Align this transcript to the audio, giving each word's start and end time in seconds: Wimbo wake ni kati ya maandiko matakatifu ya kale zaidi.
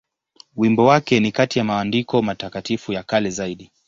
Wimbo 0.55 0.85
wake 0.85 1.19
ni 1.19 1.31
kati 1.31 1.59
ya 1.59 1.65
maandiko 1.65 2.21
matakatifu 2.21 2.93
ya 2.93 3.03
kale 3.03 3.29
zaidi. 3.29 3.71